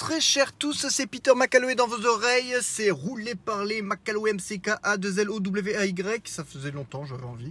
[0.00, 4.96] Très chers tous, c'est Peter McCalloway dans vos oreilles, c'est Roulé Parler McCalloway MCK A
[4.96, 7.50] 2 L O W A Y, ça faisait longtemps j'avais envie.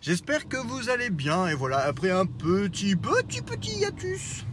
[0.00, 4.46] J'espère que vous allez bien et voilà, après un petit petit petit hiatus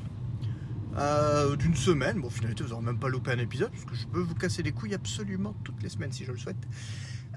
[0.98, 4.08] euh, d'une semaine, bon finalement vous n'aurez même pas loupé un épisode parce que je
[4.08, 6.58] peux vous casser les couilles absolument toutes les semaines si je le souhaite.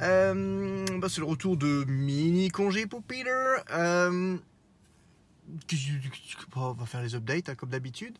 [0.02, 3.30] Euh, bah, c'est le retour de mini congé pour Peter.
[3.72, 4.38] Euh,
[6.56, 8.16] on va faire les updates hein, comme d'habitude.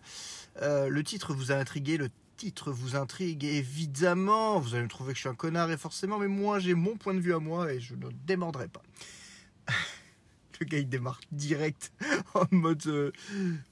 [0.62, 4.58] Euh, le titre vous a intrigué, le titre vous intrigue évidemment.
[4.58, 6.96] Vous allez me trouver que je suis un connard et forcément, mais moi j'ai mon
[6.96, 8.82] point de vue à moi et je ne démordrai pas.
[10.60, 11.92] le gars il démarre direct
[12.34, 13.12] en mode euh,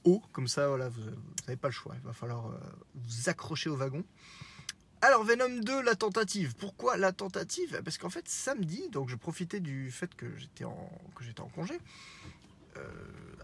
[0.04, 1.02] haut, comme ça voilà, vous
[1.46, 1.94] n'avez pas le choix.
[1.96, 2.58] Il va falloir euh,
[2.94, 4.04] vous accrocher au wagon.
[5.04, 6.54] Alors Venom 2, la tentative.
[6.54, 7.82] Pourquoi la tentative?
[7.84, 11.48] Parce qu'en fait samedi, donc je profitais du fait que j'étais en, que j'étais en
[11.48, 11.74] congé.
[12.76, 12.80] Euh,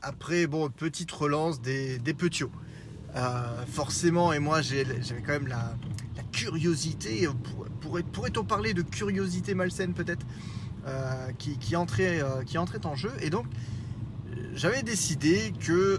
[0.03, 2.45] après, bon, petite relance des, des petits
[3.17, 5.75] euh, forcément, et moi j'avais quand même la,
[6.31, 7.27] curiosité,
[7.81, 10.25] pourrait, pourrait-on parler de curiosité malsaine peut-être,
[10.87, 12.23] euh, qui, qui, entrait,
[12.85, 13.13] en jeu.
[13.21, 13.47] Et donc,
[14.55, 15.99] j'avais décidé que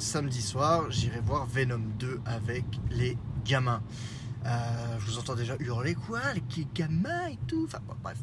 [0.00, 3.82] samedi soir, j'irais voir Venom 2 avec les gamins.
[4.44, 7.64] je vous entends déjà hurler quoi, les gamins et tout.
[7.66, 8.18] Enfin, bref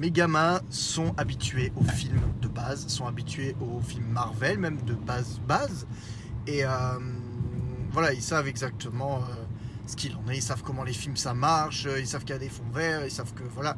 [0.00, 4.94] mes gamins sont habitués aux films de base, sont habitués aux films Marvel, même de
[4.94, 5.86] base base.
[6.46, 6.70] Et euh,
[7.92, 9.44] voilà, ils savent exactement euh,
[9.86, 12.36] ce qu'il en est, ils savent comment les films ça marche, ils savent qu'il y
[12.36, 13.76] a des fonds verts, ils savent que voilà.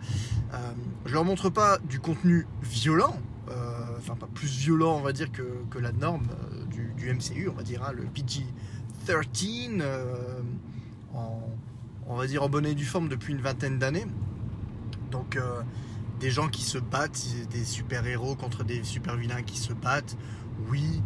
[0.55, 0.59] Euh,
[1.07, 3.17] je leur montre pas du contenu violent,
[3.99, 6.29] enfin pas plus violent on va dire que, la norme
[6.71, 9.83] du, MCU, on va dire, hein, le PG-13,
[12.07, 14.07] on va dire en bonne et due forme depuis une vingtaine d'années.
[15.11, 15.37] Donc
[16.23, 20.17] des gens qui se battent, des super-héros contre des super-vilains qui se battent.
[20.71, 21.03] Oui,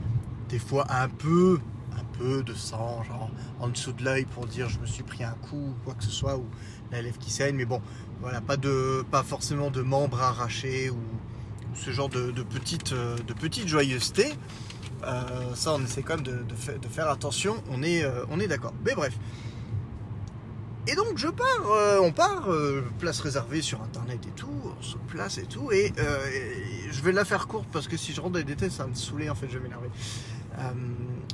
[0.50, 1.58] des fois un peu,
[1.92, 5.24] un peu de sang, genre en dessous de l'œil pour dire je me suis pris
[5.24, 6.44] un coup ou quoi que ce soit, ou
[6.92, 7.80] la lèvre qui saigne, mais bon,
[8.20, 10.98] voilà, pas, forcément de membres arrachés ou,
[11.74, 14.34] ce genre de, petites de joyeuseté.
[15.04, 18.48] Euh, ça, on essaie quand même de, de faire attention, on est, euh, on est
[18.48, 18.74] d'accord.
[18.84, 19.14] Mais bref,
[20.86, 24.48] et donc je pars, euh, on part, euh, place réservée sur internet et tout,
[24.78, 26.26] on se place et tout, et, euh,
[26.90, 28.90] je vais la faire courte parce que si je rentre dans les détails ça va
[28.90, 29.88] me saouler en fait, je vais m'énerver.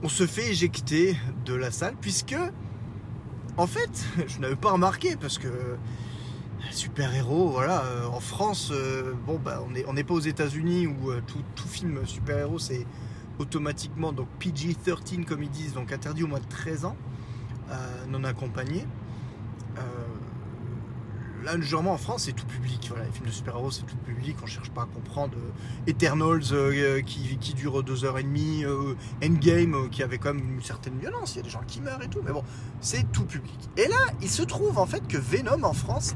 [0.03, 2.37] on se fait éjecter de la salle puisque,
[3.59, 3.91] en fait,
[4.27, 5.77] je n'avais pas remarqué parce que
[6.71, 8.73] super-héros, voilà, en France,
[9.27, 12.87] bon bah on n'est pas aux États-Unis où tout, tout, film super-héros c'est
[13.39, 16.97] automatiquement donc PG-13 comme ils disent, donc interdit au moins de 13 ans,
[18.09, 18.87] non accompagné.
[19.79, 22.87] Euh, là, généralement en France, c'est tout public.
[22.89, 24.37] Voilà, les films de super-héros, c'est tout public.
[24.43, 25.35] On cherche pas à comprendre.
[25.37, 28.65] Euh, Eternals euh, qui, qui, dure deux heures et demie.
[29.23, 31.35] Endgame qui avait quand même une certaine violence.
[31.35, 32.21] Il y a des gens qui meurent et tout.
[32.25, 32.45] Mais bon,
[32.81, 33.59] c'est tout public.
[33.77, 36.15] Et là, il se trouve en fait que Venom en France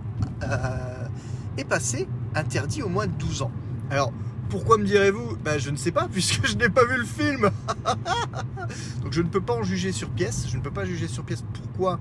[1.57, 3.51] est passé interdit au moins de 12 ans.
[3.91, 4.13] Alors,
[4.49, 5.37] pourquoi me direz-vous?
[5.45, 7.51] Ben, Je ne sais pas, puisque je n'ai pas vu le film.
[9.03, 10.47] Donc je ne peux pas en juger sur pièce.
[10.49, 11.99] Je ne peux pas juger sur pièce pourquoi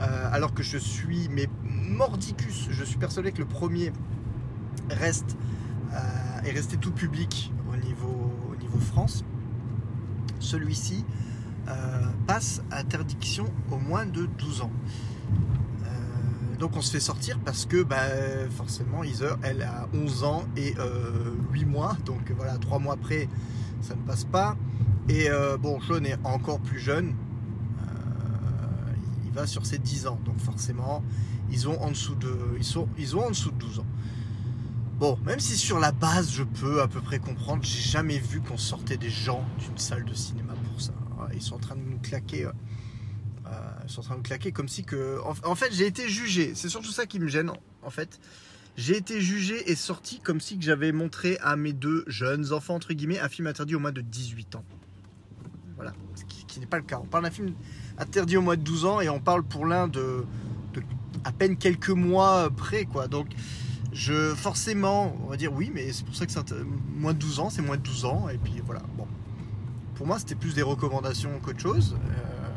[0.00, 3.92] euh, alors que je suis, mais mordicus, je suis persuadé que le premier
[4.88, 5.36] reste,
[5.92, 9.24] euh, est resté tout public au niveau, au niveau France.
[10.38, 11.04] Celui-ci
[11.68, 11.72] euh,
[12.26, 14.72] passe interdiction au moins de 12 ans.
[16.58, 18.04] donc on se fait sortir parce que bah,
[18.50, 20.74] forcément Heather, elle a 11 ans et
[21.52, 23.28] 8 mois, donc voilà, 3 mois après,
[23.80, 24.56] ça ne passe pas.
[25.08, 25.28] Et
[25.58, 27.14] bon, Sean est encore plus jeune,
[29.32, 30.18] va sur ses 10 ans.
[30.24, 31.02] Donc forcément,
[31.50, 33.86] ils ont en dessous de, ils sont, ils ont en dessous de 12 ans.
[34.98, 38.40] Bon, même si sur la base, je peux à peu près comprendre, j'ai jamais vu
[38.40, 40.92] qu'on sortait des gens d'une salle de cinéma pour ça.
[41.32, 42.44] Ils sont en train de nous claquer.
[42.44, 42.52] Euh,
[43.46, 43.50] euh,
[43.84, 45.18] ils sont en train de nous claquer comme si que.
[45.24, 46.52] En, fait, j'ai été jugé.
[46.54, 47.50] C'est surtout ça qui me gêne.
[47.82, 48.20] En fait,
[48.76, 52.74] j'ai été jugé et sorti comme si que j'avais montré à mes deux jeunes enfants
[52.74, 54.64] entre guillemets un film interdit au moins de 18 ans.
[56.50, 56.98] Qui, n'est pas le cas.
[57.00, 57.52] On parle d'un film
[57.96, 60.24] interdit au moins de 12 ans et on parle pour l'un de,
[61.24, 63.08] à peine quelques mois près quoi.
[63.08, 63.28] Donc
[63.92, 66.42] je forcément, on va dire oui, mais c'est pour ça que c'est
[66.96, 68.82] moins de 12 ans, c'est moins de 12 ans et puis voilà.
[68.96, 69.06] Bon.
[69.94, 71.94] Pour moi, c'était plus des recommandations qu'autre chose.
[71.94, 72.48] Euh,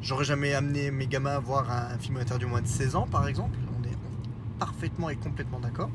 [0.00, 3.06] j'aurais jamais amené mes gamins à voir un, film interdit au moins de 16 ans
[3.10, 3.58] par exemple.
[3.78, 3.96] On est
[4.58, 5.90] parfaitement et complètement d'accord.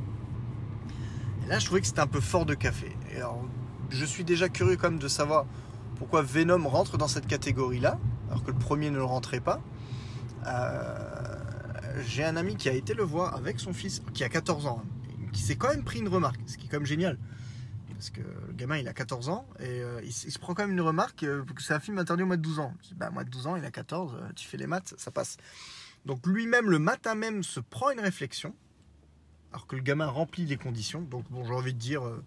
[1.46, 2.96] Et là, je trouvais que c'était un peu fort de café.
[3.16, 3.44] Alors,
[3.90, 5.46] je suis déjà curieux quand même de savoir
[5.98, 8.00] pourquoi Venom rentre dans cette catégorie-là
[8.30, 9.62] alors que le premier ne le rentrait pas.
[10.48, 11.14] Euh,
[12.06, 14.82] j'ai un ami qui a été le voir avec son fils, qui a 14 ans,
[15.32, 17.18] qui s'est quand même pris une remarque, ce qui est quand même génial.
[17.94, 20.72] parce que le gamin il a 14 ans et euh, il, se prend quand même
[20.72, 22.74] une remarque euh, que c'est un film interdit au moins de 12 ans.
[22.96, 25.38] Bah, moins de 12 ans, il a 14, euh, tu fais les maths, ça passe.
[26.06, 28.56] Donc lui-même, le matin même, se prend une réflexion,
[29.54, 31.02] alors que le gamin remplit les conditions.
[31.02, 32.24] Donc bon, j'ai envie de dire, euh,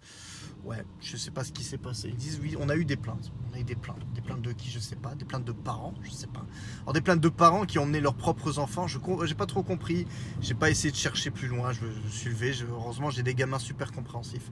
[0.63, 2.07] ouais, je sais pas ce qui s'est passé.
[2.07, 3.33] Ils disent, oui, on a eu des plaintes.
[3.51, 4.01] On a eu des plaintes.
[4.15, 5.13] Des plaintes de qui, je sais pas.
[5.13, 6.45] Des plaintes de parents, je sais pas.
[6.83, 9.61] Alors des plaintes de parents qui ont emmené leurs propres enfants, je n'ai pas trop
[9.61, 10.07] compris.
[10.39, 11.73] J'ai pas essayé de chercher plus loin.
[11.73, 12.53] Je, je suis levé.
[12.69, 14.49] heureusement, j'ai des gamins super compréhensifs.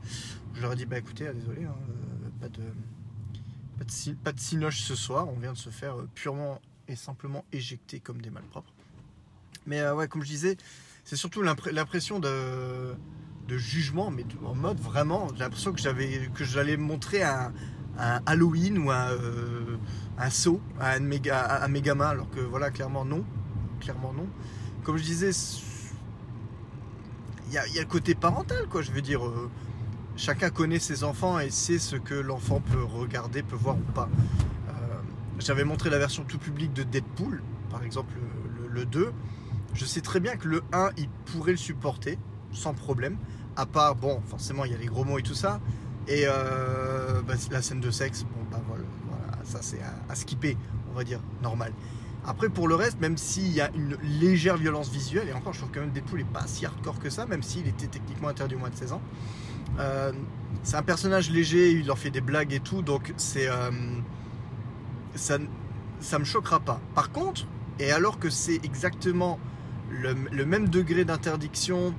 [0.54, 2.62] Je leur ai dit, bah écoutez, ah, désolé, hein, euh, pas de,
[3.77, 5.30] pas de, pas de cinoche ce soir.
[5.30, 8.74] On vient de se faire euh, purement et simplement éjecter comme des malpropres.
[9.66, 10.57] Mais euh, ouais, comme je disais,
[11.05, 12.95] c'est surtout l'impression de,
[13.47, 17.53] de jugement, mais en mode vraiment, j'ai l'impression que j'avais que j'allais montrer un,
[18.25, 19.77] Halloween ou un, euh,
[20.17, 23.23] un saut à un, de mes ga- à mes gamins, alors que voilà, clairement non.
[23.79, 24.27] Clairement non.
[24.83, 25.31] Comme je disais,
[27.47, 28.81] il y a, il y a le côté parental, quoi.
[28.81, 29.49] Je veux dire, euh,
[30.17, 34.09] chacun connaît ses enfants et sait ce que l'enfant peut regarder, peut voir ou pas.
[34.69, 34.71] Euh,
[35.39, 38.13] J'avais montré la version tout public de Deadpool, par exemple
[38.57, 39.13] le, le- le 2.
[39.75, 42.18] Je sais très bien que le 1, il pourrait le supporter,
[42.51, 43.18] sans problème.
[43.57, 45.60] À part, bon, forcément, il y a les gros mots et tout ça.
[46.07, 48.83] Et euh, bah, la scène de sexe, bon, bah voilà,
[49.44, 50.57] ça c'est à, skipper,
[50.92, 51.74] on va dire, normal.
[52.25, 55.60] Après, pour le reste, même s'il y a une légère violence visuelle, et encore, je
[55.60, 58.56] trouve quand même Deadpool n'est pas si hardcore que ça, même s'il était techniquement interdit
[58.56, 59.01] au moins de 16 ans.
[59.80, 60.12] Euh,
[60.63, 63.48] c'est un personnage léger, il leur fait des blagues et tout, donc c'est.
[63.50, 63.72] euh,
[65.16, 65.38] ça,
[66.00, 66.80] ça me choquera pas.
[66.94, 67.45] Par contre,
[67.80, 69.39] et alors que c'est exactement
[70.01, 71.94] le, même degré d'interdiction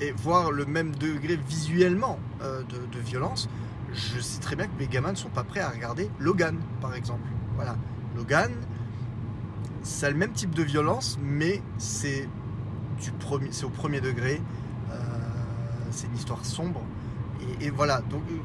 [0.00, 3.48] et voire le même degré visuellement euh, de, violence,
[3.92, 6.94] je sais très bien que mes gamins ne sont pas prêts à regarder Logan, par
[6.94, 7.26] exemple.
[7.56, 7.76] Voilà,
[8.16, 8.52] Logan,
[9.82, 12.28] ça a le même type de violence, mais c'est
[13.00, 14.40] du premier, c'est au premier degré.
[14.90, 14.94] euh,
[15.90, 16.82] c'est une histoire sombre.
[17.60, 18.36] Et, voilà, donc euh,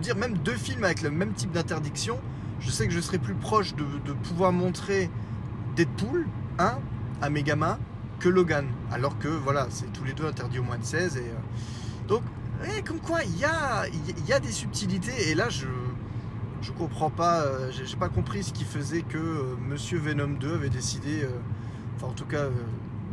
[0.00, 2.18] dire même deux films avec le même type d'interdiction,
[2.60, 5.10] je sais que je serais plus proche de, pouvoir montrer
[5.76, 6.26] Deadpool
[6.58, 6.78] 1
[7.22, 7.78] à mes gamins
[8.18, 8.66] que Logan.
[8.92, 11.16] Alors que voilà, c'est tous les deux interdits au moins de 16.
[11.16, 11.22] Et, euh,
[12.08, 12.22] donc,
[12.62, 15.30] ouais, comme quoi, il y a, des subtilités.
[15.30, 15.66] Et là, je
[16.62, 20.54] je comprends pas, euh, j'ai pas compris ce qui faisait que euh, Monsieur Venom 2
[20.54, 21.28] avait décidé, euh,
[21.96, 22.46] enfin en tout cas,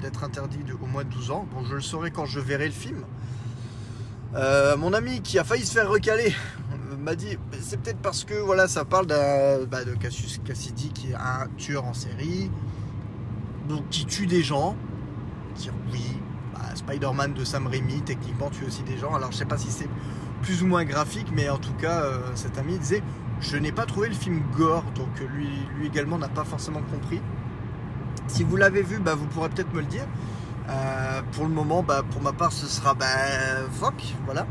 [0.01, 1.47] d'être interdit au moins de 12 ans.
[1.53, 3.03] Bon, je le saurai quand je verrai le film.
[4.79, 6.33] Mon ami qui a failli se faire recaler
[6.99, 11.15] m'a dit c'est peut-être parce que voilà ça parle bah, de Cassius Cassidy qui est
[11.15, 12.49] un tueur en série
[13.69, 14.75] donc qui tue des gens
[15.53, 16.19] dire oui
[16.53, 19.71] bah, Spider-Man de Sam Raimi techniquement tue aussi des gens alors je sais pas si
[19.71, 19.89] c'est
[20.41, 23.01] plus ou moins graphique mais en tout cas euh, cet ami disait
[23.39, 25.49] je n'ai pas trouvé le film gore donc euh, lui,
[25.85, 27.21] également n'a pas forcément compris
[28.27, 30.05] si vous l'avez vu bah, vous pourrez peut-être me le dire
[30.69, 33.05] euh, pour le moment, bah, pour ma part, ce sera bah,
[34.25, 34.47] voilà.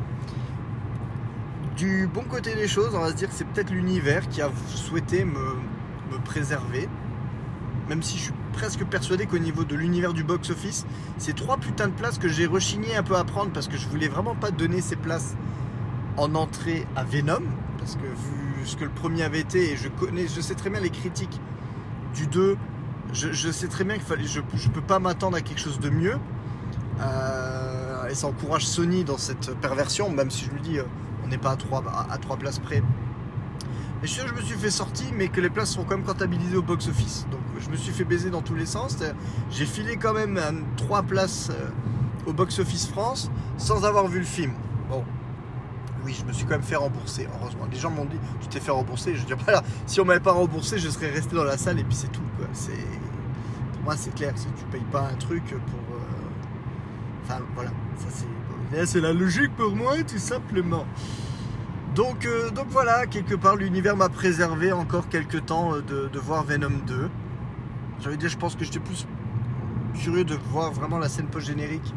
[1.77, 4.51] Du bon côté des choses, on va se dire que c'est peut-être l'univers qui a
[4.67, 5.57] souhaité me,
[6.13, 6.89] me préserver.
[7.89, 10.87] Même si je suis presque persuadé qu'au niveau de l'univers du box-office,
[11.19, 13.89] c'est trois putains de places que j'ai rechigné un peu à prendre parce que je
[13.89, 15.35] voulais vraiment pas donner ces places
[16.17, 17.43] en entrée à Venom.
[17.79, 20.71] Parce que vu ce que le premier avait été, et je connais, je sais très
[20.71, 21.41] bien les critiques
[22.15, 22.57] du 2,
[23.13, 25.91] je, sais très bien qu'il fallait, je, je peux pas m'attendre à quelque chose de
[25.91, 26.17] mieux.
[27.01, 30.85] Euh, et ça encourage Sony dans cette perversion, même si je lui dis, euh,
[31.25, 32.83] on n'est pas à trois, à trois places près.
[34.03, 35.85] Et je suis sûr que je me suis fait sortir, mais que les places sont
[35.85, 37.27] quand même comptabilisées au box-office.
[37.31, 38.97] Donc je me suis fait baiser dans tous les sens.
[39.51, 41.69] J'ai filé quand même euh, trois places euh,
[42.27, 44.53] au box-office France sans avoir vu le film.
[44.91, 45.05] Bon.
[46.05, 47.65] Oui, je me suis quand même fait rembourser, heureusement.
[47.71, 49.15] Les gens m'ont dit, tu t'es fait rembourser.
[49.15, 51.85] Je dire, voilà, si on m'avait pas remboursé, je serais resté dans la salle et
[51.85, 52.23] puis c'est tout.
[52.37, 52.49] Quoi.
[53.75, 54.33] Pour moi, c'est clair.
[54.35, 55.97] Si tu payes pas un truc pour.
[55.97, 56.01] euh,
[57.25, 57.71] Enfin, voilà.
[57.99, 58.87] Ça, c'est...
[58.87, 60.87] C'est la logique pour moi, tout simplement.
[61.95, 66.45] Donc, euh, donc voilà, quelque part, l'univers m'a préservé encore quelques temps euh, de, voir
[66.45, 67.11] Venom 2.
[68.01, 69.07] J'avais dit, je pense que j'étais plus
[69.95, 71.95] curieux de voir vraiment la scène post-générique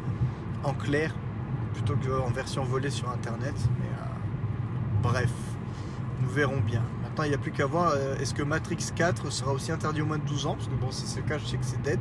[0.64, 1.16] en clair
[1.74, 3.54] plutôt qu'en version volée sur internet.
[3.80, 5.32] Mais euh, bref,
[6.22, 6.84] nous verrons bien.
[7.04, 10.06] Maintenant, il n'y a plus qu'à voir est-ce que Matrix 4 sera aussi interdit au
[10.06, 10.56] moins de 12 ans?
[10.56, 12.00] Parce que bon, si c'est le cas, je sais que c'est dead.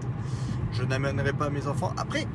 [0.73, 1.93] Je n'amènerai pas mes enfants.
[1.97, 2.27] Après,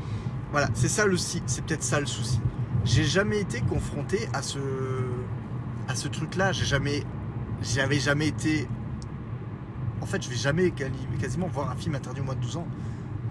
[0.52, 2.40] voilà, c'est ça le si- c'est peut-être ça le souci.
[2.86, 4.58] J'ai jamais été confronté à ce
[5.90, 6.54] à ce truc-là.
[6.54, 7.04] J'ai jamais
[7.62, 8.68] j'avais jamais été
[10.02, 10.72] en fait, je vais jamais
[11.20, 12.68] quasiment voir un film interdit au moins de 12 ans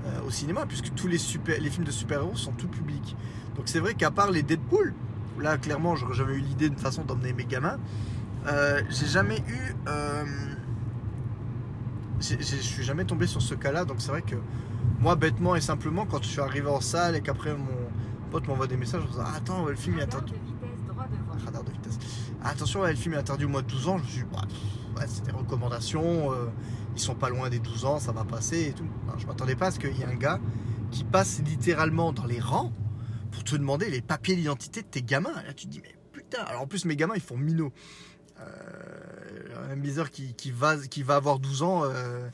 [0.07, 3.17] euh, au cinéma, puisque tous les, super, les films de super-héros sont tout publics.
[3.57, 4.93] Donc c'est vrai qu'à part les Deadpool,
[5.37, 7.79] où là clairement j'aurais jamais eu l'idée de façon d'emmener mes gamins,
[8.49, 9.75] euh, j'ai jamais eu.
[9.89, 10.25] euh,
[12.21, 14.35] je suis jamais tombé sur ce cas-là, donc c'est vrai que
[14.99, 17.67] moi, bêtement et simplement, quand je suis arrivé en salle et qu'après mon
[18.33, 20.58] pote m'envoie des messages en disant Attends, le film il est Radar interdit.
[22.45, 23.99] Attention, le film interdit au moins de 12 ans.
[23.99, 26.47] Je me suis dit, c'est des recommandations, euh,
[26.95, 28.87] ils sont pas loin des 12 ans, ça va passer et tout.
[29.17, 30.41] je m'attendais pas à ce qu'il y ait un gars
[30.91, 32.73] qui passe littéralement dans les rangs
[33.31, 35.35] pour te demander les papiers d'identité de tes gamins.
[35.47, 37.73] là, tu te dis, mais putain, alors en plus, mes gamins, ils font minot.
[38.41, 40.77] Euh, un bizarre qui, qui, va,
[41.11, 42.29] avoir 12 ans, euh,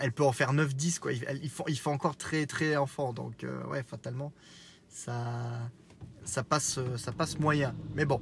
[0.00, 1.12] elle peut en faire 9-10, quoi.
[1.12, 3.12] Il, faut, encore très, très enfant.
[3.12, 4.32] Donc, euh, ouais, fatalement,
[4.88, 5.70] ça
[6.48, 6.78] passe
[7.38, 7.74] moyen.
[7.94, 8.20] Mais bon,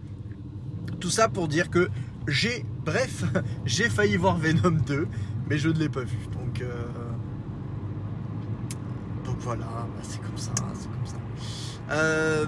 [1.11, 1.89] ça pour dire que
[2.29, 3.25] j'ai, bref,
[3.65, 5.09] j'ai failli voir Venom 2,
[5.49, 6.19] mais je ne l'ai pas vu.
[6.33, 6.63] Donc,
[9.25, 11.17] donc voilà, bah, c'est comme ça, c'est comme ça.
[11.91, 12.47] Euh,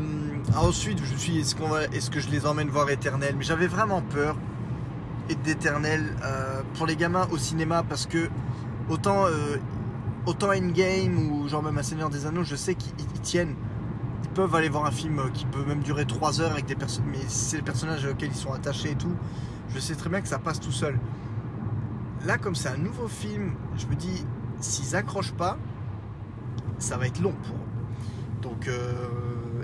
[0.56, 3.66] ensuite, je suis, est-ce, qu'on va, est-ce que je les emmène voir Éternel Mais j'avais
[3.66, 4.36] vraiment peur
[5.44, 8.28] d'Éternel euh, pour les gamins au cinéma parce que
[8.88, 9.56] autant, euh,
[10.24, 13.56] autant Endgame ou genre même un Seigneur des Anneaux, je sais qu'ils tiennent.
[14.36, 17.24] Peuvent aller voir un film qui peut même durer 3 heures avec des personnes, mais
[17.26, 19.16] c'est les personnages auxquels ils sont attachés et tout.
[19.74, 20.98] Je sais très bien que ça passe tout seul.
[22.26, 24.26] Là, comme c'est un nouveau film, je me dis,
[24.60, 25.56] s'ils accrochent pas,
[26.78, 28.42] ça va être long pour eux.
[28.42, 28.92] Donc, euh,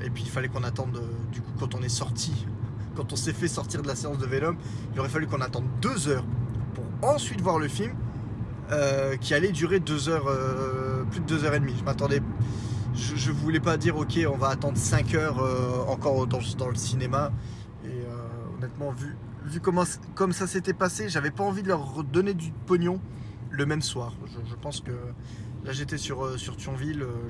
[0.03, 2.47] et puis il fallait qu'on attende, euh, du coup, quand on est sorti,
[2.97, 4.57] quand on s'est fait sortir de la séance de Venom,
[4.95, 6.25] il aurait fallu qu'on attende deux heures
[6.73, 7.93] pour ensuite voir le film
[8.71, 10.31] euh, qui allait durer deux heures,
[11.11, 11.75] plus de deux heures et demie.
[11.79, 12.23] Je m'attendais,
[12.95, 15.39] je, voulais pas dire ok, on va attendre cinq heures
[15.89, 17.33] encore dans, le cinéma.
[17.85, 18.03] Et
[18.57, 19.17] honnêtement, vu,
[19.61, 19.85] comment,
[20.15, 23.01] comme ça s'était passé, j'avais pas envie de leur donner du pognon
[23.51, 24.15] le même soir.
[24.27, 24.93] je pense que
[25.65, 27.03] Là, j'étais sur, euh, Thionville.
[27.03, 27.29] Euh,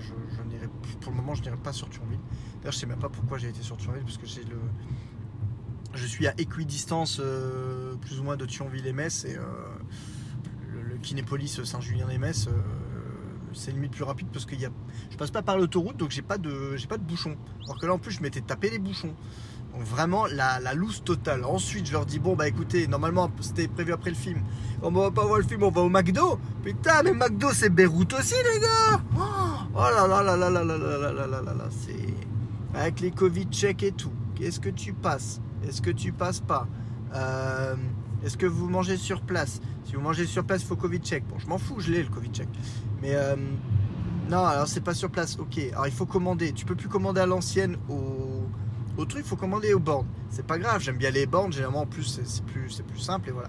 [1.00, 2.20] pour le moment, je n'irai pas sur Thionville.
[2.58, 4.26] D'ailleurs, je sais même pas pourquoi j'ai été sur Thionville, parce que
[5.94, 9.26] je suis à équidistance euh, plus ou moins de Thionville et Metz.
[9.26, 9.34] Et
[10.72, 12.48] le, le, Kinépolis Saint-Julien et Metz,
[13.54, 14.70] c'est limite plus rapide parce que y a,
[15.10, 17.36] je passe pas par l'autoroute, donc j'ai pas de, j'ai pas de bouchons.
[17.64, 19.14] Alors que là, en plus, je m'étais tapé les bouchons.
[19.72, 21.44] Donc vraiment la, la loose totale.
[21.44, 24.42] Ensuite, je leur dis bon bah écoutez, normalement c'était prévu après le film.
[24.82, 26.38] On va pas voir le film, on va au McDo.
[26.62, 29.00] Putain, mais McDo c'est Beyrouth aussi les gars.
[29.74, 33.00] Oh là là là là là là là là là là là là, c'est avec
[33.00, 34.12] les Covid check et tout.
[34.34, 36.66] Qu'est-ce que tu passes Est-ce que tu passes pas
[37.14, 37.74] euh,
[38.24, 41.24] Est-ce que vous mangez sur place Si vous mangez sur place, il faut Covid check.
[41.28, 42.48] Bon, je m'en fous, je l'ai le Covid check.
[43.02, 43.36] Mais euh,
[44.30, 45.36] non, alors c'est pas sur place.
[45.38, 46.52] Ok, alors il faut commander.
[46.52, 48.22] Tu peux plus commander à l'ancienne au
[48.98, 50.06] au truc, il faut commander aux bornes.
[50.30, 53.32] C'est pas grave, j'aime bien les bornes, généralement en plus c'est plus, plus simple et
[53.32, 53.48] voilà.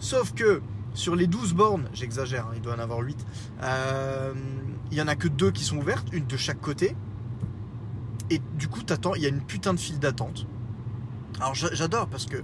[0.00, 0.60] Sauf que
[0.94, 3.24] sur les 12 bornes, j'exagère, hein, il doit en avoir 8,
[3.62, 4.34] euh,
[4.90, 6.96] il y en a que deux qui sont ouvertes, une de chaque côté.
[8.30, 10.46] Et du coup, t'attends, il y a une putain de file d'attente.
[11.38, 12.36] Alors j'adore parce que,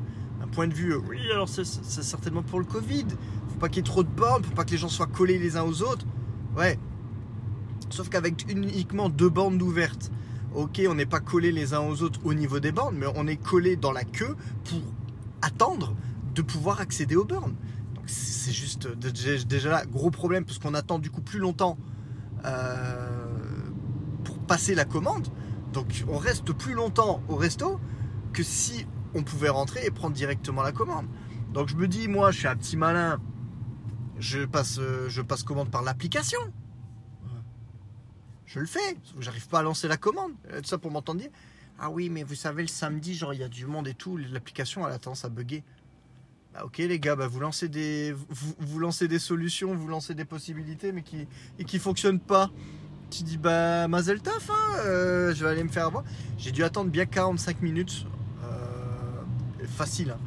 [0.43, 3.07] un point de vue, euh, oui, alors c'est certainement pour le Covid.
[3.49, 5.39] Faut pas qu'il y ait trop de bornes, faut pas que les gens soient collés
[5.39, 6.07] les uns aux autres.
[6.59, 6.77] Ouais.
[7.89, 10.11] Sauf qu'avec uniquement deux bornes ouvertes,
[10.55, 13.29] ok, on n'est pas collés les uns aux autres au niveau des bornes, mais on
[13.29, 14.35] est collés dans la queue
[14.65, 14.81] pour
[15.41, 15.95] attendre
[16.35, 17.55] de pouvoir accéder aux bornes.
[17.95, 18.89] Donc c'est juste
[19.47, 21.79] déjà là, gros problème, parce qu'on attend du coup plus longtemps
[22.45, 23.09] euh,
[24.25, 25.29] pour passer la commande.
[25.73, 27.79] Donc on reste plus longtemps au resto
[28.33, 28.85] que si
[29.15, 31.07] on pouvait rentrer et prendre directement la commande.
[31.53, 33.21] Donc je me dis, moi je suis un petit malin,
[34.19, 36.41] je passe, je passe commande par l'application
[38.49, 38.97] je le fais.
[39.21, 40.33] J'arrive pas à lancer la commande.
[40.51, 41.31] Euh, tout ça pour m'entendre dire
[41.79, 44.17] Ah oui, mais vous savez, le samedi, genre, il y a du monde et tout.
[44.17, 45.63] L'application, elle a tendance à bugger.
[46.55, 48.15] Bah, ok, les gars, bah, vous, lancez des,
[48.59, 52.51] vous, lancez des solutions, vous lancez des possibilités, mais qui et qui fonctionnent pas.
[53.11, 56.05] Tu dis Bah, Mazel Taf, hein, euh, je vais aller me faire avoir.
[56.39, 58.07] J'ai dû attendre bien 45 minutes.
[58.45, 60.13] Euh, facile.
[60.13, 60.21] Hein,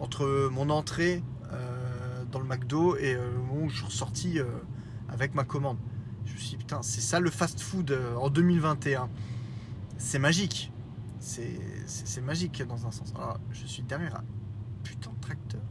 [0.00, 1.22] entre mon entrée
[2.34, 4.40] dans le McDo et le moment où je suis ressorti
[5.08, 5.78] avec ma commande.
[6.26, 9.08] Je me suis dit, putain, c'est ça le fast-food euh, en 2021.
[9.96, 10.72] C'est magique.
[11.20, 13.12] C'est magique dans un sens.
[13.16, 14.24] Alors, je suis derrière un
[14.82, 15.62] putain de tracteur.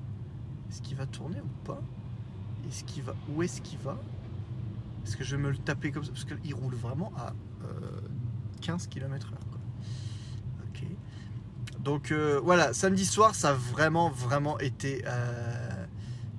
[0.70, 1.82] Est-ce qu'il va tourner ou pas?
[2.68, 4.00] Est-ce qu'il va Où est-ce qu'il va?
[5.06, 6.12] Est-ce que je vais me le taper comme ça?
[6.12, 7.34] Parce qu'il roule vraiment à
[8.62, 9.34] 15 km/h.
[10.64, 10.88] Ok.
[11.82, 15.04] Donc euh, voilà, samedi soir, ça a vraiment, vraiment été.
[15.06, 15.73] Euh,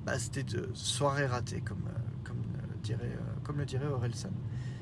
[0.05, 0.45] bah, C'était
[0.75, 1.89] soirée ratée, comme,
[2.25, 2.39] comme
[2.83, 4.31] dirait comme le dirait Orelsan.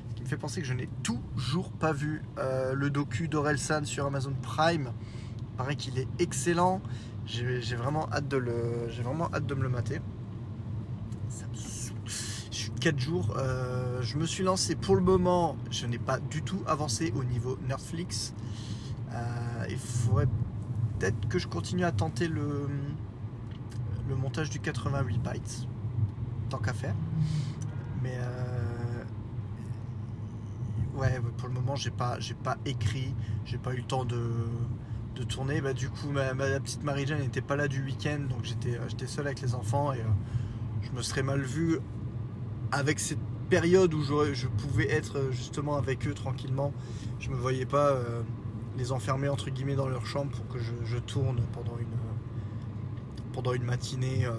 [0.09, 3.85] Ce qui me fait penser que je n'ai toujours pas vu euh, le docu d'Orelsan
[3.85, 4.91] sur Amazon Prime.
[5.39, 6.81] Il paraît qu'il est excellent.
[7.25, 10.01] J'ai vraiment hâte de de me le mater.
[11.29, 11.55] Ça me
[12.05, 13.35] Je suis 4 jours.
[13.37, 15.57] Euh, je me suis lancé pour le moment.
[15.69, 18.33] Je n'ai pas du tout avancé au niveau Netflix.
[19.11, 20.27] Euh, il faudrait
[20.99, 22.67] peut-être que je continue à tenter le,
[24.07, 25.67] le montage du 88 bytes.
[26.49, 26.95] Tant qu'à faire.
[28.01, 28.17] Mais
[30.95, 33.13] ouais, pour le moment, j'ai pas, j'ai pas écrit,
[33.45, 34.21] j'ai pas eu le temps de,
[35.15, 35.61] de tourner.
[35.61, 39.07] Bah, du coup, ma, petite Marie-Jeanne n'était pas là du week-end, donc j'étais euh, j'étais
[39.07, 40.05] seul avec les enfants et euh,
[40.81, 41.79] je me serais mal vu
[42.71, 43.19] avec cette
[43.49, 46.73] période où je pouvais être euh, justement avec eux tranquillement.
[47.19, 48.21] Je me voyais pas euh,
[48.77, 51.85] les enfermer entre guillemets dans leur chambre pour que je, je tourne pendant une,
[53.33, 54.31] pendant une matinée, euh,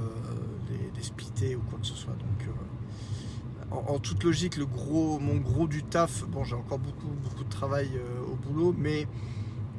[0.68, 2.14] des, des splittés ou quoi que ce soit.
[2.14, 7.08] Donc, euh, en, toute logique, le gros, mon gros du taf, bon, j'ai encore beaucoup,
[7.24, 9.06] beaucoup de travail euh, au boulot, mais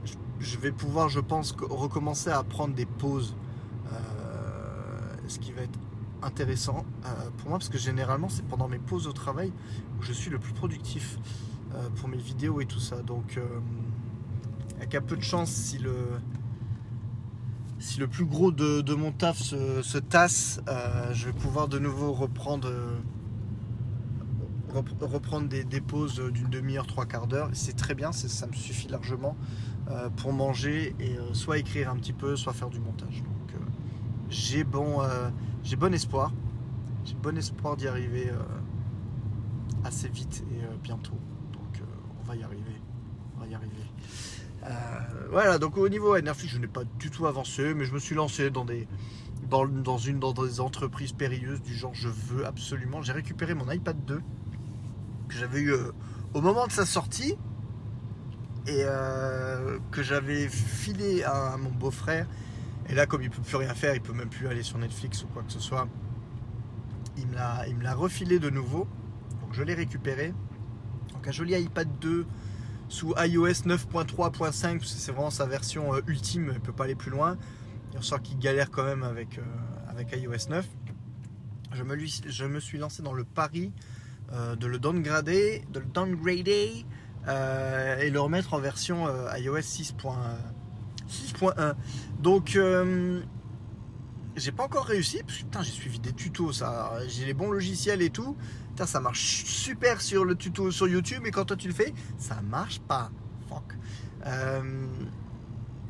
[0.04, 3.36] je, je vais pouvoir, je pense, co- recommencer à prendre des pauses,
[5.28, 5.80] ce qui va être
[6.22, 6.86] intéressant
[7.38, 9.52] pour moi, parce que généralement, c'est pendant mes pauses au travail
[9.98, 11.18] où je suis le plus productif
[11.96, 13.02] pour mes vidéos et tout ça.
[13.02, 13.40] Donc,
[14.78, 15.96] avec un peu de chance, si le
[17.86, 21.78] si le plus gros de, mon taf se, se tasse, euh, je vais pouvoir de
[21.78, 22.98] nouveau reprendre, euh,
[25.48, 27.50] des, pauses d'une demi-heure, trois quarts d'heure.
[27.54, 29.38] C'est très bien, ça me suffit largement
[29.92, 33.24] euh, pour manger et soit écrire un petit peu, soit faire du montage.
[34.30, 34.98] J'ai bon,
[35.64, 36.34] j'ai bon espoir.
[37.06, 38.32] J'ai bon espoir d'y arriver
[39.84, 41.20] assez vite et bientôt.
[41.54, 41.84] Donc
[42.20, 42.82] on va y arriver.
[43.38, 43.85] On va y arriver.
[44.66, 44.72] Euh,
[45.30, 48.16] voilà, donc au niveau Netflix, je n'ai pas du tout avancé, mais je me suis
[48.16, 48.88] lancé dans des
[49.50, 53.02] dans, une dans des entreprises périlleuses du genre je veux absolument.
[53.02, 54.22] J'ai récupéré mon iPad 2
[55.28, 55.92] que j'avais eu euh,
[56.34, 57.36] au moment de sa sortie
[58.68, 62.28] et euh, que j'avais filé à, mon beau-frère.
[62.90, 65.24] Et là, comme il peut plus rien faire, il peut même plus aller sur Netflix
[65.24, 65.88] ou quoi que ce soit,
[67.18, 68.88] il l'a il me l'a refilé de nouveau.
[69.42, 70.34] Donc je l'ai récupéré.
[71.14, 72.26] Donc un joli iPad 2
[72.90, 76.86] sous iOS 9.3.5 parce que c'est vraiment sa version euh, ultime, il ne peut pas
[76.86, 77.38] aller plus loin.
[77.94, 79.42] Il ressort qu'il galère quand même avec, euh,
[79.88, 80.68] avec iOS 9.
[81.74, 83.72] Je me, je me suis lancé dans le pari
[84.34, 85.86] euh, de le downgrader, de le
[87.28, 90.14] et le remettre en version iOS 6.1.
[91.10, 91.74] 6.1.
[92.20, 92.58] Donc
[94.36, 96.52] j'ai pas encore réussi parce que putain, j'ai suivi des tutos,
[97.08, 98.38] j'ai les bons logiciels et tout.
[98.84, 102.42] Ça marche super sur le tuto sur YouTube, mais quand toi tu le fais, ça
[102.42, 103.10] marche pas.
[103.48, 103.74] Fuck.
[104.26, 104.88] Euh,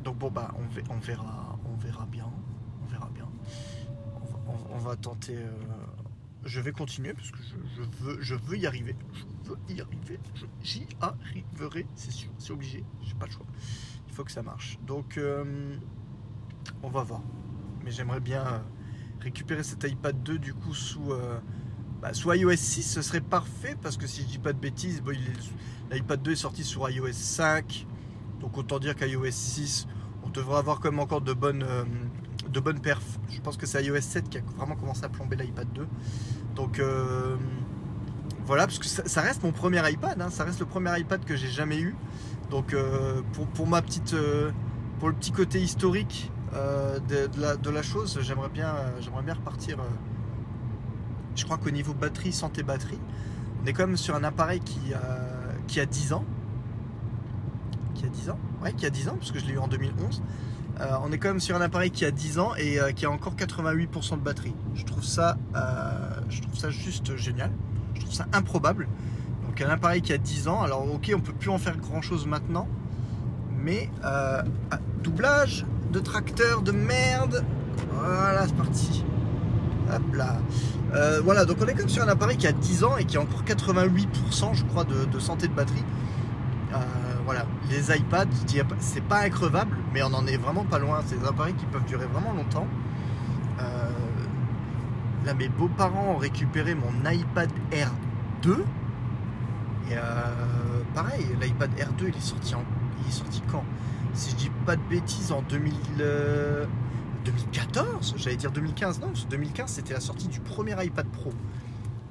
[0.04, 2.30] donc bon bah on, ve- on verra, on verra bien,
[2.82, 3.28] on verra bien.
[4.70, 5.36] On va, tenter.
[5.36, 5.50] euh,
[6.44, 8.94] je vais continuer parce que je, veux, je veux y arriver.
[9.44, 10.20] Je veux y arriver.
[10.62, 12.84] J'y arriverai, c'est sûr, c'est obligé.
[13.02, 13.46] J'ai pas le choix.
[14.08, 14.78] Il faut que ça marche.
[14.86, 15.76] Donc euh,
[16.82, 17.22] on va voir.
[17.84, 18.62] Mais j'aimerais bien
[19.20, 21.12] récupérer cet iPad 2 du coup sous.
[22.00, 25.02] Bah, sous iOS 6, ce serait parfait parce que si je dis pas de bêtises,
[25.90, 27.86] l'iPad 2 est sorti sur iOS 5,
[28.40, 29.86] donc autant dire qu'iOS 6,
[30.24, 31.84] on devrait avoir quand même encore de bonnes, euh,
[32.48, 33.18] de bonnes perfs.
[33.30, 35.86] Je pense que c'est iOS 7 qui a vraiment commencé à plomber l'iPad 2.
[36.54, 37.36] Donc euh,
[38.44, 41.36] voilà, parce que ça, reste mon premier iPad, hein, ça reste le premier iPad que
[41.36, 41.94] j'ai jamais eu.
[42.50, 44.50] Donc euh, pour, pour ma petite, euh,
[44.98, 46.30] pour le petit côté historique
[47.08, 49.76] de, de la, de la chose, j'aimerais bien, j'aimerais bien repartir.
[51.36, 52.98] Je crois qu'au niveau batterie, santé batterie,
[53.62, 55.00] on est quand même sur un appareil qui a,
[55.66, 56.24] qui a 10 ans.
[57.94, 58.38] Qui a 10 ans?
[58.62, 60.22] Ouais, qui a 10 ans, parce que je l'ai eu en 2011.
[60.80, 63.06] Euh, on est quand même sur un appareil qui a 10 ans et euh, qui
[63.06, 64.54] a encore 88% de batterie.
[64.74, 67.50] Je trouve ça, euh, je trouve ça juste génial.
[67.94, 68.86] Je trouve ça improbable.
[69.46, 72.02] Donc un appareil qui a 10 ans, alors ok, on peut plus en faire grand
[72.02, 72.68] chose maintenant,
[73.58, 73.88] mais
[75.02, 77.42] doublage de tracteur de merde.
[77.94, 79.04] Voilà, c'est parti.
[79.92, 80.36] Hop là.
[80.94, 83.16] Euh, voilà, donc on est comme sur un appareil qui a 10 ans et qui
[83.16, 85.84] a encore 88% je crois de, santé de batterie.
[86.72, 86.78] Euh,
[87.24, 88.26] voilà, les iPads,
[88.78, 91.00] c'est pas increvable, mais on en est vraiment pas loin.
[91.06, 92.66] C'est des appareils qui peuvent durer vraiment longtemps.
[93.60, 93.64] Euh,
[95.24, 97.90] là, mes beaux-parents ont récupéré mon iPad Air
[98.42, 98.64] 2.
[99.90, 99.94] Et
[100.94, 102.64] pareil, l'iPad Air 2, il est sorti en,
[103.00, 103.64] il est sorti quand?
[104.16, 106.64] Si je dis pas de bêtises, en 2000, euh,
[107.26, 111.32] 2014, j'allais dire 2015, non, parce que 2015 c'était la sortie du premier iPad Pro.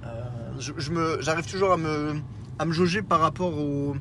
[0.06, 2.16] Euh, j'arrive toujours à me,
[2.60, 3.96] à me jauger par rapport aux,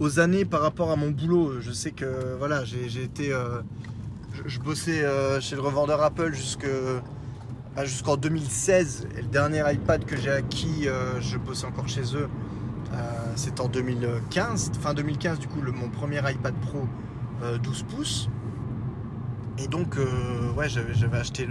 [0.00, 1.60] aux années, par rapport à mon boulot.
[1.60, 3.60] Je sais que voilà, j'ai, été, euh,
[4.46, 6.66] je, bossais euh, chez le revendeur Apple jusque,
[7.76, 9.08] bah, jusqu'en 2016.
[9.16, 10.86] Et le dernier iPad que j'ai acquis,
[11.20, 12.28] je bossais encore chez eux.
[13.36, 16.88] C'est en 2015, fin 2015 du coup le, mon premier iPad Pro
[17.42, 18.28] euh, 12 pouces.
[19.60, 21.48] Et donc euh, ouais j'avais, acheté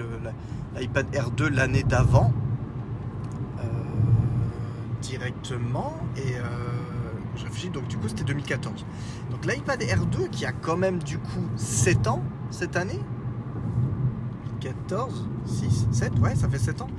[0.79, 2.31] l'iPad Air 2 l'année d'avant
[3.59, 3.63] euh,
[5.01, 6.43] directement et euh,
[7.35, 8.85] je réfléchis donc du coup c'était 2014.
[9.29, 12.99] Donc l'iPad Air 2 qui a quand même du coup 7 ans cette année?
[14.61, 16.89] 14, 6, 7, ouais ça fait 7 ans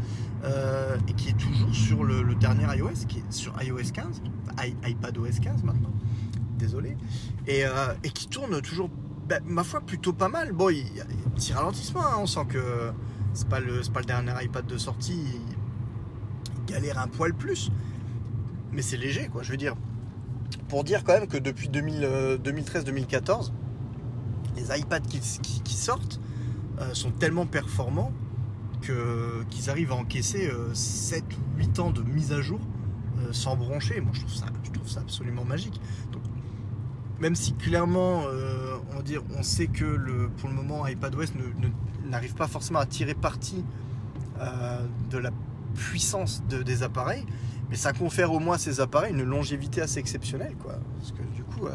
[1.09, 4.23] et qui est toujours sur le, dernier iOS, qui est sur iOS 15,
[4.64, 5.90] i- iPad OS 15 maintenant,
[6.57, 6.97] désolé,
[7.49, 7.64] et,
[8.05, 8.88] et qui tourne toujours
[9.29, 10.53] ben, ma foi, plutôt pas mal.
[10.53, 12.17] Bon, il y a des petits ralentissements, hein.
[12.19, 12.93] on sent que
[13.35, 17.71] c'est pas, le, pas le dernier iPad de sortie, il galère un poil plus.
[18.73, 19.75] Mais c'est léger, quoi, je veux dire.
[20.69, 23.53] Pour dire quand même que depuis 2013-2014,
[24.57, 26.21] les iPads qui, sortent
[26.81, 28.12] euh, sont tellement performants
[28.81, 32.61] qu'ils arrivent à encaisser 7 ou 8 ans de mise à jour
[33.21, 34.01] euh, sans broncher.
[34.01, 35.81] Moi, je trouve ça, je trouve ça absolument magique.
[37.21, 41.27] Même si clairement, euh, on, dire, on sait que pour le moment, iPadOS
[42.09, 43.64] n'arrive pas forcément à tirer parti
[45.11, 45.31] de la
[45.74, 47.27] puissance de, des appareils,
[47.70, 50.55] mais ça confère au moins à ces appareils une longévité assez exceptionnelle.
[50.64, 51.68] Parce que du coup,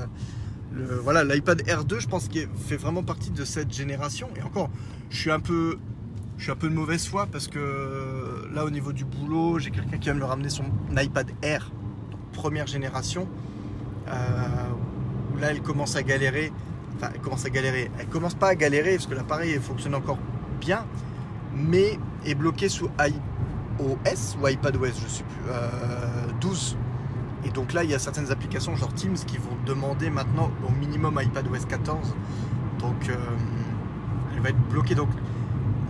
[1.03, 4.29] voilà, l'iPad R2, je pense qu'il fait vraiment partie de cette génération.
[4.35, 4.69] Et encore,
[5.09, 5.77] je suis un peu,
[6.47, 10.25] de mauvaise foi parce que là, au niveau du boulot, j'ai quelqu'un qui vient me
[10.25, 11.71] ramener son iPad Air,
[12.33, 13.27] première génération,
[14.07, 14.11] euh,
[15.33, 16.51] où là, elle commence à galérer.
[16.95, 17.91] Enfin, elle commence à galérer.
[17.99, 20.19] Elle commence pas à galérer parce que l'appareil fonctionne encore
[20.59, 20.85] bien,
[21.55, 25.51] mais est bloqué sous iOS ou iPadOS, je sais plus,
[26.39, 26.83] 12 euh,
[27.45, 30.71] et donc là, il y a certaines applications genre Teams qui vont demander maintenant au
[30.71, 32.15] minimum iPadOS 14.
[32.79, 33.15] Donc euh,
[34.33, 34.95] elle va être bloquée.
[34.95, 35.09] Donc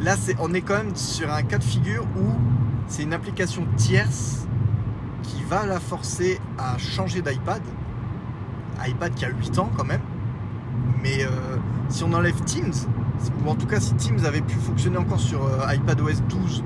[0.02, 2.32] là, on est quand même sur un cas de figure où
[2.88, 4.48] c'est une application tierce
[5.22, 7.62] qui va la forcer à changer d'iPad.
[8.86, 10.02] iPad qui a 8 ans quand même.
[11.04, 11.30] Mais euh,
[11.90, 12.74] si on enlève Teams,
[13.46, 16.64] ou en tout cas si Teams avait pu fonctionner encore sur euh, iPadOS 12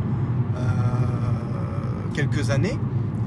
[2.13, 2.79] quelques années,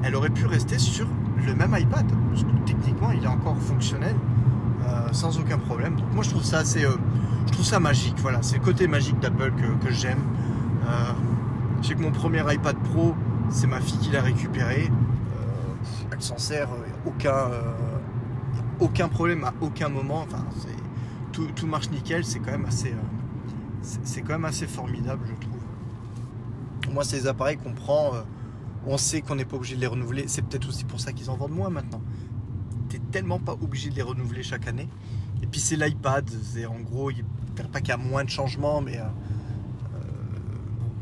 [0.03, 1.07] elle aurait pu rester sur
[1.47, 2.07] le même iPad.
[2.31, 4.17] Parce que techniquement, il est encore fonctionnel
[4.87, 5.97] euh, sans aucun problème.
[5.97, 6.97] Donc moi, je trouve ça assez, euh,
[7.47, 8.17] je trouve ça magique.
[8.19, 10.19] Voilà, c'est le côté magique d'Apple que, j'aime.
[10.89, 11.13] Euh,
[11.83, 13.15] je sais que mon premier iPad Pro,
[13.49, 14.91] c'est ma fille qui l'a récupéré.
[16.11, 16.69] elle s'en sert,
[17.07, 17.51] aucun,
[18.81, 20.25] aucun problème à aucun moment.
[20.27, 20.45] Enfin,
[21.33, 22.25] tout, tout, marche nickel.
[22.25, 22.95] C'est quand même assez,
[23.83, 26.93] c'est quand même assez formidable, je trouve.
[26.93, 28.13] Moi, ces appareils qu'on prend
[28.87, 30.25] on sait qu'on n'est pas obligé de les renouveler.
[30.27, 32.03] C'est peut-être aussi pour ça qu'ils en vendent moins maintenant.
[32.89, 34.89] Tu n'es tellement pas obligé de les renouveler chaque année.
[35.43, 36.29] Et puis c'est l'iPad.
[36.69, 37.25] En gros, il
[37.73, 39.99] pas qu'il y a moins de changements, mais euh, euh,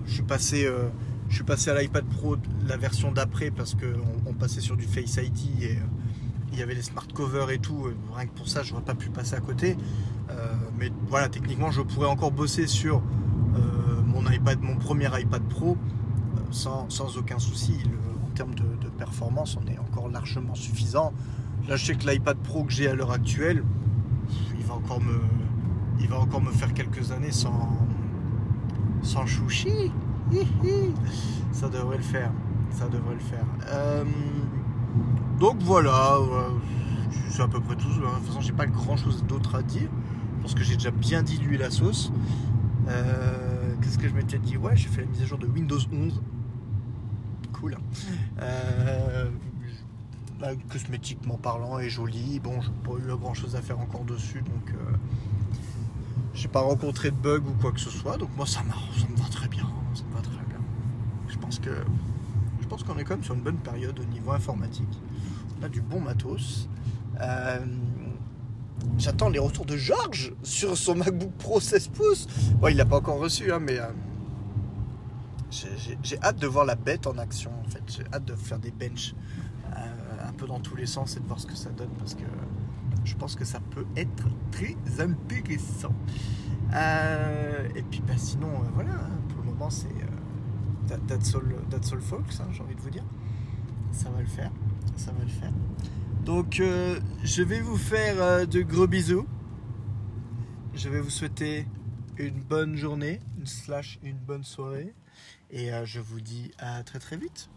[0.06, 0.66] je suis passé.
[0.66, 0.88] Euh,
[1.28, 2.36] je suis passé à l'iPad Pro,
[2.66, 5.78] la version d'après, parce qu'on on passait sur du Face ID et
[6.52, 7.88] il y avait les smart covers et tout.
[8.14, 9.76] Rien que pour ça, je n'aurais pas pu passer à côté.
[10.78, 13.02] Mais voilà, techniquement, je pourrais encore bosser sur
[14.06, 15.76] mon iPad, mon premier iPad Pro
[16.50, 17.78] sans, aucun souci.
[18.24, 18.64] en termes de,
[18.98, 21.12] performance, on est encore largement suffisant.
[21.68, 23.62] Là, je sais que l'iPad Pro que j'ai à l'heure actuelle,
[24.58, 25.20] il va encore me,
[26.00, 27.78] il va encore me faire quelques années sans,
[29.02, 29.92] sans chouchi.
[31.52, 32.32] Ça devrait le faire.
[32.70, 33.44] Ça devrait le faire.
[33.68, 34.04] Euh,
[35.38, 36.16] donc voilà,
[37.30, 37.88] c'est à peu près tout.
[37.88, 39.88] De toute façon, j'ai pas grand chose d'autre à dire.
[40.54, 42.12] Que j'ai déjà bien dilué la sauce.
[42.88, 44.56] Euh, qu'est-ce que je m'étais dit?
[44.56, 46.20] Ouais, j'ai fait la mise à jour de Windows 11
[47.58, 47.76] cool.
[48.40, 49.30] Euh,
[50.40, 52.40] bah, cosmétiquement parlant, et joli.
[52.40, 54.96] Bon, j'ai pas eu grand chose à faire encore dessus, donc euh,
[56.34, 58.16] j'ai pas rencontré de bug ou quoi que ce soit.
[58.16, 59.68] Donc moi, ça, ça me va très bien.
[59.94, 60.61] Ça me va très bien.
[61.28, 61.70] Je pense que
[62.61, 65.00] je pense qu'on est quand même sur une bonne période au niveau informatique.
[65.61, 66.68] On a du bon matos.
[67.20, 67.58] Euh,
[68.98, 72.26] j'attends les retours de Georges sur son MacBook Pro 16 pouces.
[72.60, 73.78] Bon, il l'a pas encore reçu, hein, mais
[75.50, 77.82] j'ai hâte de voir la bête en action en fait.
[77.88, 79.14] J'ai hâte de faire des benches
[79.76, 82.14] euh, un peu dans tous les sens et de voir ce que ça donne parce
[82.14, 82.24] que
[83.04, 85.94] je pense que ça peut être très intéressant.
[86.74, 89.88] Euh, et puis bah, sinon, euh, voilà, hein, pour le moment c'est
[91.08, 93.04] that's, all, folks, hein, j'ai envie de vous dire.
[93.92, 94.50] Ça va le faire,
[94.96, 95.52] ça va le faire.
[96.24, 96.61] Donc
[97.24, 99.26] je vais vous faire de gros bisous.
[100.74, 101.66] Je vais vous souhaiter
[102.18, 103.20] une bonne journée,
[104.02, 104.94] une bonne soirée.
[105.50, 107.48] Et euh, je vous dis à très très vite.